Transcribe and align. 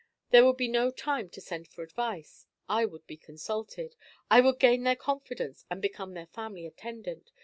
There 0.31 0.43
would 0.47 0.57
be 0.57 0.67
no 0.67 0.89
time 0.89 1.29
to 1.29 1.39
send 1.39 1.67
for 1.67 1.83
advice. 1.83 2.47
I 2.67 2.85
would 2.85 3.05
be 3.05 3.17
consulted. 3.17 3.95
I 4.31 4.41
would 4.41 4.57
gain 4.57 4.81
their 4.81 4.95
confidence 4.95 5.63
and 5.69 5.79
become 5.79 6.15
their 6.15 6.25
family 6.25 6.65
attendant. 6.65 7.31